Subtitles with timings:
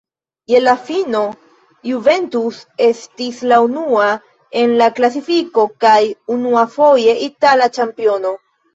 [0.51, 1.19] Je la fino
[1.89, 4.09] Juventus estis la unua
[4.65, 5.97] en la klasifiko kaj,
[6.41, 8.39] unuafoje, itala ĉampiono.